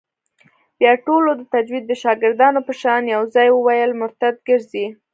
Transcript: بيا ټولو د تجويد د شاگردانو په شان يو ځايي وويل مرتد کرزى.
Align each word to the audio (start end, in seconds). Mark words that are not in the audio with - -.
بيا 0.79 0.91
ټولو 1.05 1.29
د 1.35 1.41
تجويد 1.53 1.83
د 1.87 1.93
شاگردانو 2.03 2.59
په 2.67 2.73
شان 2.81 3.01
يو 3.13 3.21
ځايي 3.33 3.51
وويل 3.53 3.91
مرتد 4.01 4.35
کرزى. 4.47 4.85